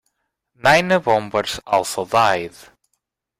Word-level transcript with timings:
Nine 0.55 0.99
bombers 0.99 1.59
also 1.67 2.05
died. 2.05 2.53